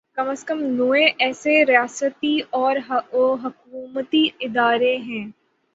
[0.15, 2.33] کم از کم نوے ایسے ریاستی
[3.13, 5.25] و حکومتی ادارے ہیں